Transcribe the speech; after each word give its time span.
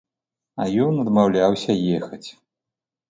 А 0.63 0.65
ён 0.85 0.97
адмаўляўся 1.05 1.77
ехаць. 1.99 2.27